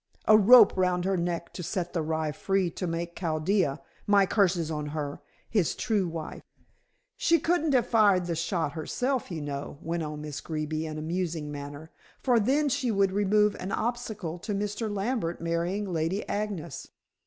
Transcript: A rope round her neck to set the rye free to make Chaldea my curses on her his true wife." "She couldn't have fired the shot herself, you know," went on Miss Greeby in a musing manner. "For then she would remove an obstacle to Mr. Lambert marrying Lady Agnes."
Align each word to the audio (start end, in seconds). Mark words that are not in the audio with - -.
A 0.25 0.35
rope 0.35 0.75
round 0.75 1.05
her 1.05 1.15
neck 1.15 1.53
to 1.53 1.61
set 1.61 1.93
the 1.93 2.01
rye 2.01 2.31
free 2.31 2.71
to 2.71 2.87
make 2.87 3.15
Chaldea 3.15 3.79
my 4.07 4.25
curses 4.25 4.71
on 4.71 4.87
her 4.87 5.21
his 5.47 5.75
true 5.75 6.07
wife." 6.07 6.41
"She 7.17 7.37
couldn't 7.39 7.75
have 7.75 7.85
fired 7.85 8.25
the 8.25 8.35
shot 8.35 8.71
herself, 8.71 9.29
you 9.29 9.41
know," 9.41 9.77
went 9.79 10.01
on 10.01 10.21
Miss 10.21 10.41
Greeby 10.41 10.87
in 10.87 10.97
a 10.97 11.03
musing 11.03 11.51
manner. 11.51 11.91
"For 12.19 12.39
then 12.39 12.67
she 12.67 12.89
would 12.89 13.11
remove 13.11 13.55
an 13.59 13.71
obstacle 13.71 14.39
to 14.39 14.55
Mr. 14.55 14.91
Lambert 14.91 15.39
marrying 15.39 15.85
Lady 15.93 16.27
Agnes." 16.27 16.87